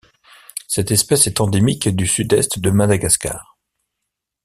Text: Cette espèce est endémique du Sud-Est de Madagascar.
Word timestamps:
Cette 0.67 0.89
espèce 0.89 1.27
est 1.27 1.41
endémique 1.41 1.87
du 1.87 2.07
Sud-Est 2.07 2.57
de 2.57 2.71
Madagascar. 2.71 3.59